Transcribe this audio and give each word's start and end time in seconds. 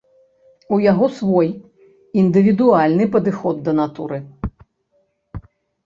У 0.77 0.79
яго 0.91 1.09
свой, 1.17 1.49
індывідуальны 2.23 3.03
падыход 3.17 3.55
да 3.69 3.79
натуры. 3.85 4.17